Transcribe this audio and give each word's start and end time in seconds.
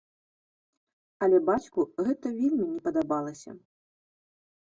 Але 1.27 1.37
бацьку 1.49 1.85
гэта 2.07 2.31
вельмі 2.39 2.65
не 2.71 2.81
падабалася. 2.87 3.51